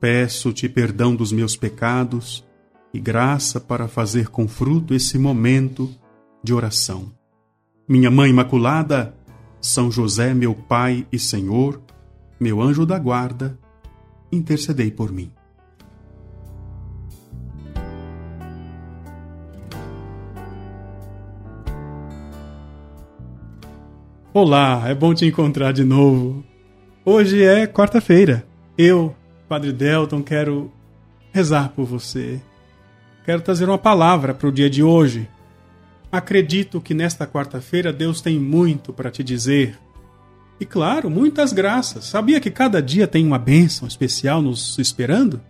[0.00, 2.42] Peço-te perdão dos meus pecados
[2.92, 5.90] e graça para fazer com fruto esse momento
[6.42, 7.12] de oração.
[7.86, 9.14] Minha Mãe Imaculada,
[9.60, 11.82] São José, meu Pai e Senhor,
[12.40, 13.58] meu anjo da guarda,
[14.32, 15.30] intercedei por mim.
[24.32, 26.42] Olá, é bom te encontrar de novo.
[27.04, 28.46] Hoje é quarta-feira.
[28.78, 29.14] Eu,
[29.50, 30.70] Padre Delton, quero
[31.32, 32.40] rezar por você.
[33.24, 35.28] Quero trazer uma palavra para o dia de hoje.
[36.12, 39.76] Acredito que nesta quarta-feira Deus tem muito para te dizer.
[40.60, 42.04] E claro, muitas graças.
[42.04, 45.40] Sabia que cada dia tem uma bênção especial nos esperando?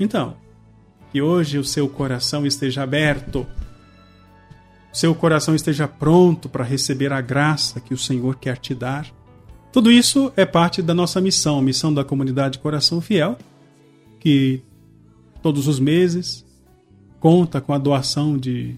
[0.00, 0.36] Então,
[1.12, 3.46] que hoje o seu coração esteja aberto,
[4.92, 9.06] seu coração esteja pronto para receber a graça que o Senhor quer te dar
[9.72, 13.36] tudo isso é parte da nossa missão, missão da comunidade Coração Fiel,
[14.18, 14.62] que
[15.42, 16.44] todos os meses
[17.20, 18.76] conta com a doação de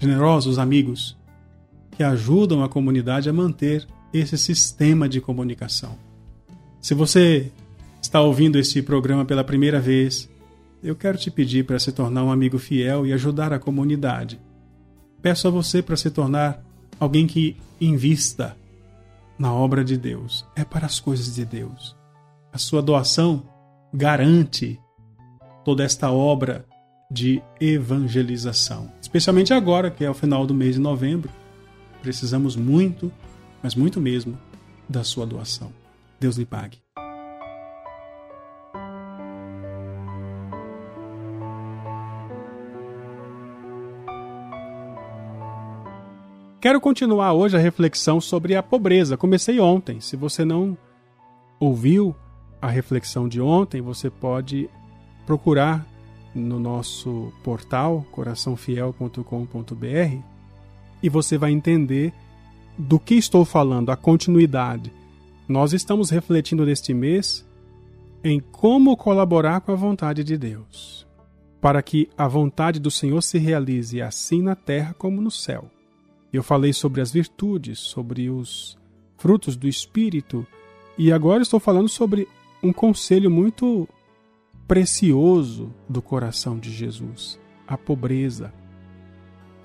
[0.00, 1.16] generosos amigos
[1.92, 5.98] que ajudam a comunidade a manter esse sistema de comunicação.
[6.80, 7.50] Se você
[8.00, 10.28] está ouvindo este programa pela primeira vez,
[10.82, 14.40] eu quero te pedir para se tornar um amigo fiel e ajudar a comunidade.
[15.20, 16.64] Peço a você para se tornar
[17.00, 18.56] alguém que invista
[19.38, 21.96] na obra de Deus, é para as coisas de Deus.
[22.52, 23.42] A sua doação
[23.92, 24.80] garante
[25.64, 26.66] toda esta obra
[27.10, 31.30] de evangelização, especialmente agora que é o final do mês de novembro.
[32.02, 33.12] Precisamos muito,
[33.62, 34.38] mas muito mesmo,
[34.88, 35.72] da sua doação.
[36.20, 36.87] Deus lhe pague.
[46.60, 49.16] Quero continuar hoje a reflexão sobre a pobreza.
[49.16, 50.00] Comecei ontem.
[50.00, 50.76] Se você não
[51.60, 52.16] ouviu
[52.60, 54.68] a reflexão de ontem, você pode
[55.24, 55.86] procurar
[56.34, 60.18] no nosso portal coraçãofiel.com.br
[61.00, 62.12] e você vai entender
[62.76, 64.92] do que estou falando, a continuidade.
[65.46, 67.46] Nós estamos refletindo neste mês
[68.24, 71.06] em como colaborar com a vontade de Deus,
[71.60, 75.70] para que a vontade do Senhor se realize assim na terra como no céu.
[76.32, 78.76] Eu falei sobre as virtudes, sobre os
[79.16, 80.46] frutos do Espírito,
[80.96, 82.28] e agora estou falando sobre
[82.62, 83.88] um conselho muito
[84.66, 88.52] precioso do coração de Jesus: a pobreza.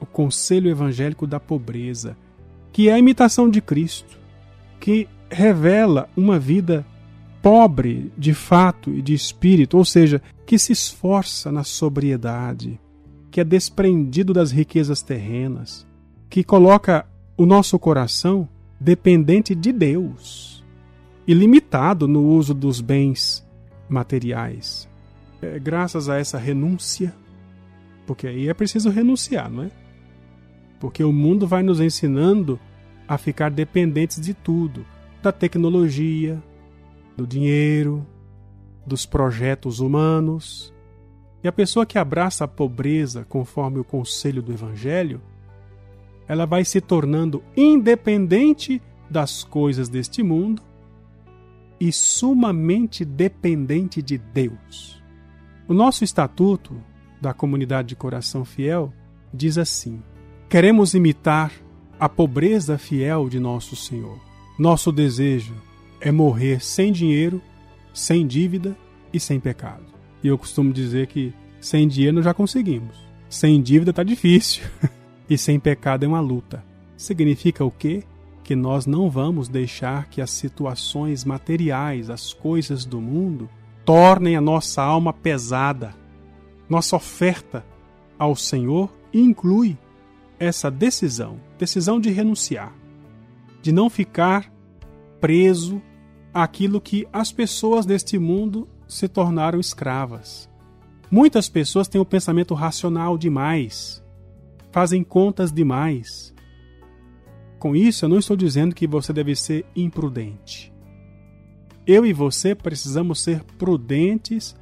[0.00, 2.16] O conselho evangélico da pobreza,
[2.72, 4.18] que é a imitação de Cristo,
[4.80, 6.86] que revela uma vida
[7.42, 12.80] pobre de fato e de espírito, ou seja, que se esforça na sobriedade,
[13.30, 15.86] que é desprendido das riquezas terrenas,
[16.28, 17.06] que coloca
[17.36, 20.64] o nosso coração dependente de Deus
[21.26, 23.46] e limitado no uso dos bens
[23.88, 24.88] materiais.
[25.40, 27.14] É, graças a essa renúncia,
[28.06, 29.70] porque aí é preciso renunciar, não é?
[30.80, 32.58] Porque o mundo vai nos ensinando
[33.06, 34.84] a ficar dependentes de tudo,
[35.22, 36.42] da tecnologia,
[37.16, 38.06] do dinheiro,
[38.86, 40.72] dos projetos humanos.
[41.42, 45.20] E a pessoa que abraça a pobreza conforme o conselho do Evangelho
[46.28, 50.62] ela vai se tornando independente das coisas deste mundo
[51.80, 55.02] e sumamente dependente de Deus.
[55.66, 56.76] O nosso estatuto
[57.20, 58.92] da comunidade de coração fiel
[59.32, 60.02] diz assim:
[60.48, 61.52] queremos imitar
[61.98, 64.18] a pobreza fiel de nosso Senhor.
[64.58, 65.54] Nosso desejo
[66.00, 67.40] é morrer sem dinheiro,
[67.92, 68.76] sem dívida
[69.12, 69.84] e sem pecado.
[70.22, 72.96] E eu costumo dizer que sem dinheiro já conseguimos.
[73.28, 74.64] Sem dívida tá difícil.
[75.28, 76.64] E sem pecado é uma luta.
[76.96, 78.02] Significa o quê?
[78.42, 83.48] Que nós não vamos deixar que as situações materiais, as coisas do mundo,
[83.84, 85.94] tornem a nossa alma pesada.
[86.68, 87.64] Nossa oferta
[88.18, 89.76] ao Senhor inclui
[90.38, 92.72] essa decisão, decisão de renunciar,
[93.60, 94.52] de não ficar
[95.20, 95.82] preso
[96.32, 100.48] àquilo que as pessoas deste mundo se tornaram escravas.
[101.10, 104.02] Muitas pessoas têm o pensamento racional demais,
[104.70, 106.34] fazem contas demais.
[107.58, 110.72] Com isso, eu não estou dizendo que você deve ser imprudente.
[111.86, 114.56] Eu e você precisamos ser prudentes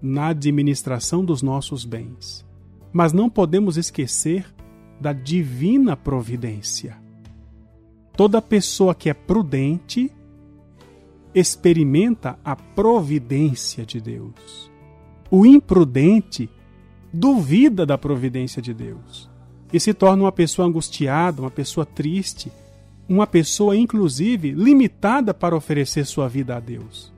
[0.00, 2.46] na administração dos nossos bens.
[2.92, 4.46] Mas não podemos esquecer
[5.00, 6.96] da divina providência.
[8.16, 10.10] Toda pessoa que é prudente
[11.34, 14.70] experimenta a providência de Deus.
[15.30, 16.48] O imprudente
[17.12, 19.35] duvida da providência de Deus
[19.72, 22.50] e se torna uma pessoa angustiada, uma pessoa triste,
[23.08, 27.12] uma pessoa, inclusive, limitada para oferecer sua vida a Deus.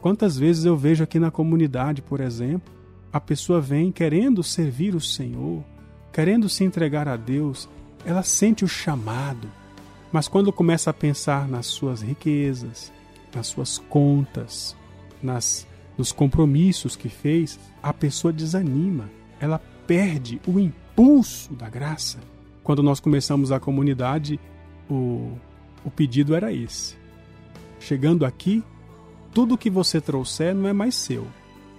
[0.00, 2.72] Quantas vezes eu vejo aqui na comunidade, por exemplo,
[3.12, 5.62] a pessoa vem querendo servir o Senhor,
[6.12, 7.68] querendo se entregar a Deus,
[8.04, 9.48] ela sente o chamado,
[10.12, 12.92] mas quando começa a pensar nas suas riquezas,
[13.34, 14.76] nas suas contas,
[15.22, 15.66] nas
[15.96, 19.08] nos compromissos que fez, a pessoa desanima,
[19.40, 20.58] ela perde o
[20.96, 22.18] impulso da graça.
[22.64, 24.40] Quando nós começamos a comunidade,
[24.88, 25.32] o,
[25.84, 26.96] o pedido era esse.
[27.78, 28.64] Chegando aqui,
[29.32, 31.26] tudo que você trouxer não é mais seu,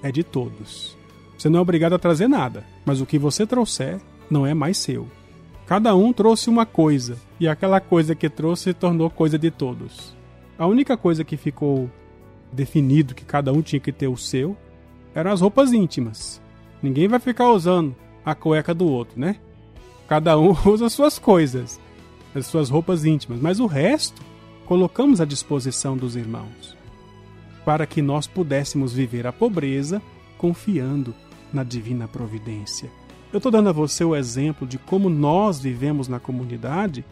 [0.04, 0.96] é de todos.
[1.36, 4.00] Você não é obrigado a trazer nada, mas o que você trouxer
[4.30, 5.08] não é mais seu.
[5.66, 10.16] Cada um trouxe uma coisa, e aquela coisa que trouxe se tornou coisa de todos.
[10.60, 11.90] A única coisa que ficou
[12.54, 14.56] definido que cada um tinha que ter o seu
[15.16, 16.40] eram as roupas íntimas.
[16.84, 17.96] Ninguém vai ficar usando
[18.27, 19.38] a cueca do outro, né?
[20.06, 21.79] Cada um usa as suas coisas,
[22.35, 24.21] as suas roupas íntimas, mas o resto
[24.65, 26.75] colocamos à disposição dos irmãos
[27.63, 30.01] para que nós pudéssemos viver a pobreza
[30.38, 31.15] confiando
[31.53, 32.89] na divina providência.
[33.31, 37.06] Eu estou dando a você o exemplo de como nós vivemos na comunidade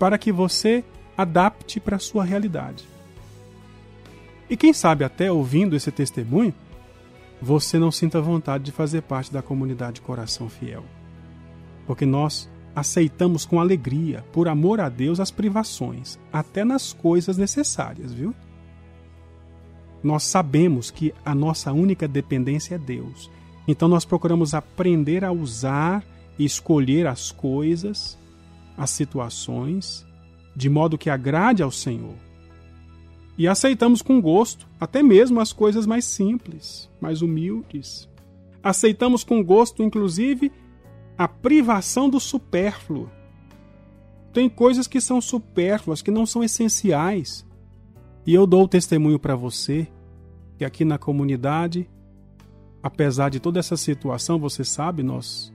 [0.00, 0.82] para que você
[1.16, 2.88] adapte para a sua realidade.
[4.50, 6.52] E quem sabe até ouvindo esse testemunho,
[7.40, 10.84] você não sinta vontade de fazer parte da comunidade Coração Fiel.
[11.86, 18.12] Porque nós aceitamos com alegria, por amor a Deus, as privações, até nas coisas necessárias,
[18.12, 18.34] viu?
[20.02, 23.30] Nós sabemos que a nossa única dependência é Deus.
[23.66, 26.04] Então nós procuramos aprender a usar
[26.38, 28.18] e escolher as coisas,
[28.76, 30.04] as situações
[30.54, 32.14] de modo que agrade ao Senhor.
[33.36, 38.08] E aceitamos com gosto até mesmo as coisas mais simples, mais humildes.
[38.62, 40.52] Aceitamos com gosto, inclusive,
[41.18, 43.10] a privação do supérfluo.
[44.32, 47.46] Tem coisas que são supérfluas, que não são essenciais.
[48.26, 49.88] E eu dou testemunho para você
[50.56, 51.88] que aqui na comunidade,
[52.82, 55.52] apesar de toda essa situação, você sabe, nós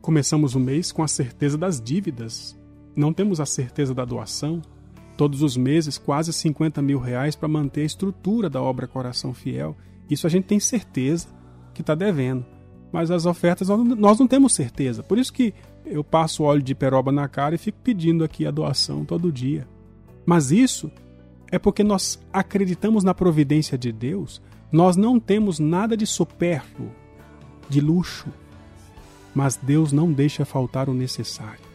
[0.00, 2.56] começamos o mês com a certeza das dívidas
[2.94, 4.60] não temos a certeza da doação.
[5.16, 9.76] Todos os meses, quase 50 mil reais para manter a estrutura da obra Coração Fiel.
[10.08, 11.28] Isso a gente tem certeza
[11.74, 12.44] que está devendo.
[12.92, 15.02] Mas as ofertas nós não temos certeza.
[15.02, 15.54] Por isso que
[15.84, 19.66] eu passo óleo de peroba na cara e fico pedindo aqui a doação todo dia.
[20.26, 20.90] Mas isso
[21.50, 24.42] é porque nós acreditamos na providência de Deus.
[24.70, 26.90] Nós não temos nada de supérfluo,
[27.68, 28.28] de luxo.
[29.34, 31.72] Mas Deus não deixa faltar o necessário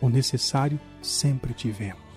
[0.00, 2.07] o necessário sempre tivemos.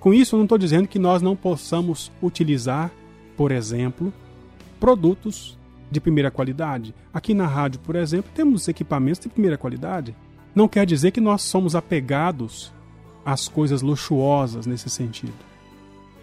[0.00, 2.90] Com isso, eu não estou dizendo que nós não possamos utilizar,
[3.36, 4.12] por exemplo,
[4.80, 5.56] produtos
[5.90, 6.94] de primeira qualidade.
[7.12, 10.16] Aqui na rádio, por exemplo, temos equipamentos de primeira qualidade.
[10.54, 12.72] Não quer dizer que nós somos apegados
[13.24, 15.34] às coisas luxuosas nesse sentido.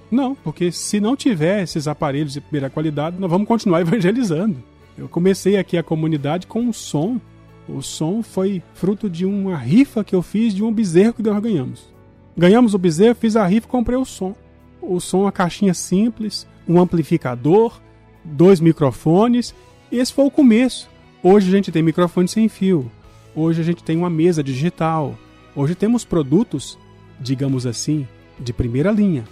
[0.09, 4.62] Não, porque se não tiver esses aparelhos de primeira qualidade, nós vamos continuar evangelizando.
[4.97, 7.21] Eu comecei aqui a comunidade com um som
[7.68, 11.42] o som foi fruto de uma rifa que eu fiz de um bezerro que nós
[11.42, 11.96] ganhamos.
[12.37, 14.35] Ganhamos o bezerro, fiz a rifa e comprei o som.
[14.81, 17.79] O som, uma caixinha simples, um amplificador,
[18.23, 19.56] dois microfones.
[19.91, 20.89] Esse foi o começo.
[21.23, 22.91] Hoje a gente tem microfone sem fio.
[23.35, 25.17] Hoje a gente tem uma mesa digital.
[25.56, 26.77] Hoje temos produtos,
[27.19, 28.07] digamos assim,
[28.39, 29.25] de primeira linha.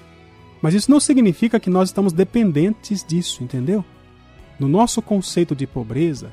[0.61, 3.85] Mas isso não significa que nós estamos dependentes disso, entendeu?
[4.59, 6.31] No nosso conceito de pobreza,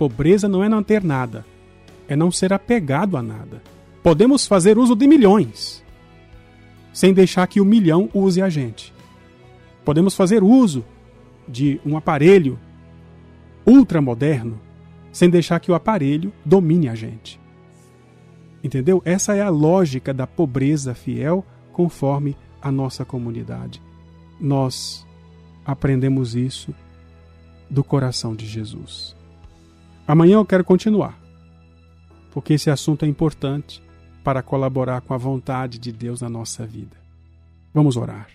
[0.00, 1.44] Pobreza não é não ter nada,
[2.08, 3.62] é não ser apegado a nada.
[4.02, 5.84] Podemos fazer uso de milhões,
[6.92, 8.92] sem deixar que o milhão use a gente.
[9.84, 10.84] Podemos fazer uso
[11.48, 12.58] de um aparelho
[13.66, 14.60] ultramoderno,
[15.12, 17.40] sem deixar que o aparelho domine a gente.
[18.62, 19.00] Entendeu?
[19.04, 23.82] Essa é a lógica da pobreza fiel conforme a nossa comunidade.
[24.38, 25.06] Nós
[25.64, 26.74] aprendemos isso
[27.68, 29.16] do coração de Jesus.
[30.06, 31.18] Amanhã eu quero continuar,
[32.32, 33.82] porque esse assunto é importante
[34.22, 36.96] para colaborar com a vontade de Deus na nossa vida.
[37.72, 38.28] Vamos orar.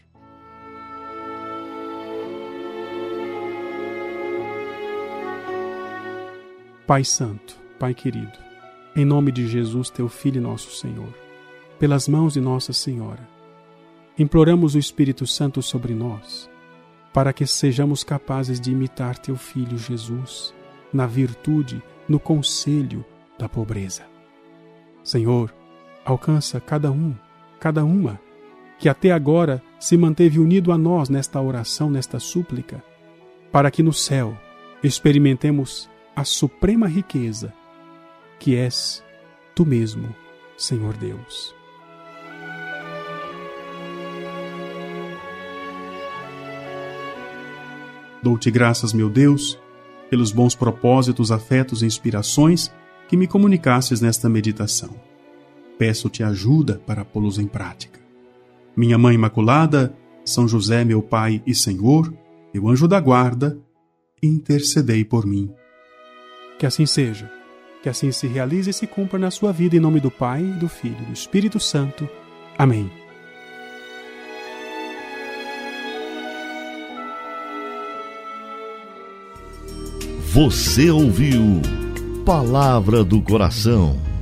[6.88, 8.38] Pai Santo, Pai querido,
[8.96, 11.14] em nome de Jesus, teu Filho e nosso Senhor,
[11.80, 13.28] pelas mãos de Nossa Senhora,
[14.18, 16.50] imploramos o Espírito Santo sobre nós
[17.16, 20.54] para que sejamos capazes de imitar teu filho Jesus
[20.92, 23.06] na virtude, no conselho
[23.40, 24.04] da pobreza.
[25.02, 25.56] Senhor,
[26.06, 27.16] alcança cada um,
[27.60, 28.20] cada uma
[28.78, 32.84] que até agora se manteve unido a nós nesta oração, nesta súplica,
[33.52, 34.38] para que no céu
[34.84, 37.54] experimentemos a suprema riqueza,
[38.38, 39.04] que és
[39.56, 40.14] tu mesmo,
[40.58, 41.56] Senhor Deus.
[48.22, 49.58] Dou-te graças, meu Deus,
[50.10, 52.74] pelos bons propósitos, afetos e inspirações
[53.08, 55.15] que me comunicasses nesta meditação.
[55.78, 58.00] Peço-te ajuda para pô-los em prática.
[58.76, 62.14] Minha Mãe Imaculada, São José, meu Pai e Senhor,
[62.54, 63.58] meu anjo da guarda,
[64.22, 65.52] intercedei por mim.
[66.58, 67.32] Que assim seja,
[67.84, 70.68] que assim se realize e se cumpra na sua vida, em nome do Pai, do
[70.68, 72.08] Filho e do Espírito Santo.
[72.58, 72.90] Amém.
[80.32, 81.62] Você ouviu
[82.26, 84.15] Palavra do Coração